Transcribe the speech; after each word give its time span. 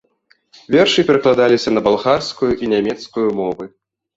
Вершы 0.75 1.03
перакладаліся 1.09 1.69
на 1.75 1.83
балгарскую 1.89 2.51
і 2.63 2.71
нямецкую 2.75 3.29
мовы. 3.43 3.65